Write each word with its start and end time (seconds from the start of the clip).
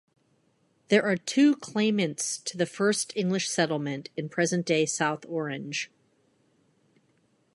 There 0.87 1.03
are 1.05 1.15
two 1.15 1.55
claimants 1.57 2.39
to 2.39 2.57
the 2.57 2.65
first 2.65 3.13
English 3.15 3.47
settlement 3.47 4.09
in 4.17 4.29
present-day 4.29 4.87
South 4.87 5.27
Orange. 5.29 5.91